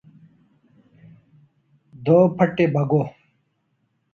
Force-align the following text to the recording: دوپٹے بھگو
دوپٹے 1.93 2.65
بھگو 2.73 3.01